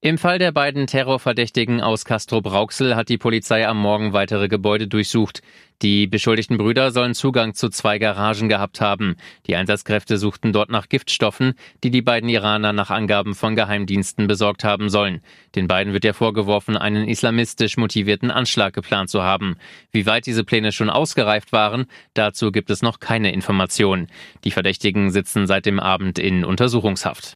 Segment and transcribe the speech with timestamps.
[0.00, 5.42] Im Fall der beiden Terrorverdächtigen aus Castro-Brauxel hat die Polizei am Morgen weitere Gebäude durchsucht.
[5.82, 9.16] Die beschuldigten Brüder sollen Zugang zu zwei Garagen gehabt haben.
[9.48, 14.62] Die Einsatzkräfte suchten dort nach Giftstoffen, die die beiden Iraner nach Angaben von Geheimdiensten besorgt
[14.62, 15.20] haben sollen.
[15.56, 19.56] Den beiden wird ja vorgeworfen, einen islamistisch motivierten Anschlag geplant zu haben.
[19.90, 24.06] Wie weit diese Pläne schon ausgereift waren, dazu gibt es noch keine Informationen.
[24.44, 27.34] Die Verdächtigen sitzen seit dem Abend in Untersuchungshaft.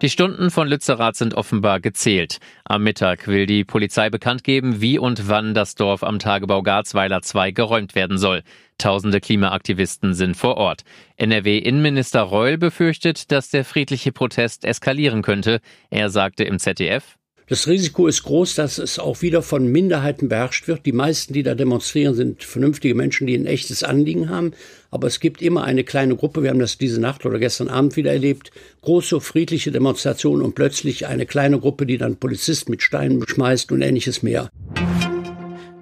[0.00, 2.38] Die Stunden von Lützerath sind offenbar gezählt.
[2.64, 7.20] Am Mittag will die Polizei bekannt geben, wie und wann das Dorf am Tagebau Garzweiler
[7.20, 8.44] 2 geräumt werden soll.
[8.78, 10.84] Tausende Klimaaktivisten sind vor Ort.
[11.16, 15.60] NRW-Innenminister Reul befürchtet, dass der friedliche Protest eskalieren könnte.
[15.90, 20.68] Er sagte im ZDF, das Risiko ist groß, dass es auch wieder von Minderheiten beherrscht
[20.68, 20.84] wird.
[20.84, 24.52] Die meisten, die da demonstrieren, sind vernünftige Menschen, die ein echtes Anliegen haben.
[24.90, 27.96] Aber es gibt immer eine kleine Gruppe, wir haben das diese Nacht oder gestern Abend
[27.96, 28.50] wieder erlebt,
[28.82, 33.82] große friedliche Demonstrationen und plötzlich eine kleine Gruppe, die dann Polizisten mit Steinen beschmeißt und
[33.82, 34.50] ähnliches mehr.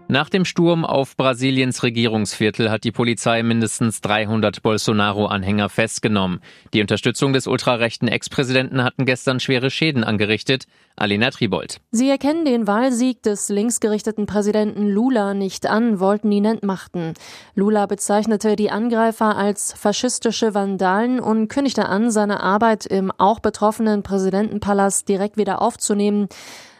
[0.08, 6.40] Nach dem Sturm auf Brasiliens Regierungsviertel hat die Polizei mindestens 300 Bolsonaro-Anhänger festgenommen.
[6.72, 10.66] Die Unterstützung des ultrarechten Ex-Präsidenten hatten gestern schwere Schäden angerichtet.
[10.94, 11.80] Alena Tribold.
[11.90, 17.14] Sie erkennen den Wahlsieg des linksgerichteten Präsidenten Lula nicht an, wollten ihn entmachten.
[17.56, 24.04] Lula bezeichnete die Angreifer als faschistische Vandalen und kündigte an, seine Arbeit im auch betroffenen
[24.04, 26.28] Präsidentenpalast direkt wieder aufzunehmen.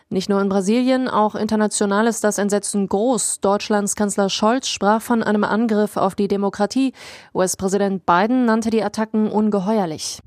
[0.09, 3.41] Nicht nur in Brasilien, auch international ist das Entsetzen groß.
[3.41, 6.93] Deutschlands Kanzler Scholz sprach von einem Angriff auf die Demokratie.
[7.35, 10.21] US-Präsident Biden nannte die Attacken ungeheuerlich.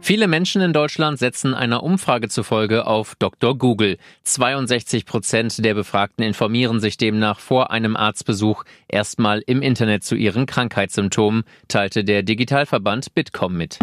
[0.00, 3.58] Viele Menschen in Deutschland setzen einer Umfrage zufolge auf Dr.
[3.58, 3.96] Google.
[4.22, 10.46] 62 Prozent der Befragten informieren sich demnach vor einem Arztbesuch erstmal im Internet zu ihren
[10.46, 13.78] Krankheitssymptomen, teilte der Digitalverband Bitkom mit.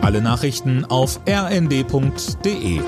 [0.00, 2.80] Alle Nachrichten auf rnd.de